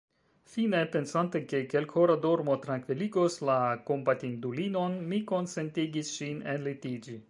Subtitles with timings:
[0.53, 3.59] Fine, pensante, ke kelkhora dormo trankviligos la
[3.93, 7.19] kompatindulinon, mi konsentigis ŝin enlitiĝi.